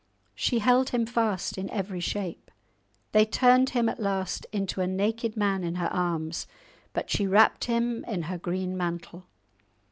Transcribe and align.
She 0.33 0.57
held 0.57 0.89
him 0.89 1.05
fast 1.05 1.59
in 1.59 1.69
every 1.69 1.99
shape. 1.99 2.49
They 3.11 3.23
turned 3.23 3.69
him 3.69 3.87
at 3.87 3.99
last 3.99 4.47
into 4.51 4.81
a 4.81 4.87
naked 4.87 5.37
man 5.37 5.63
in 5.63 5.75
her 5.75 5.93
arms, 5.93 6.47
but 6.91 7.11
she 7.11 7.27
wrapped 7.27 7.65
him 7.65 8.03
in 8.05 8.23
her 8.23 8.39
green 8.39 8.75
mantle. 8.75 9.27